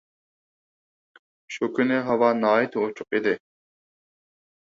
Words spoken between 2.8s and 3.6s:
ئوچۇق ئىدى.